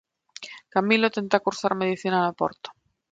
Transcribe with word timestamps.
Camilo 0.73 1.11
tenta 1.17 1.43
cursar 1.45 1.73
medicina 1.75 2.23
no 2.25 2.33
Porto. 2.39 2.69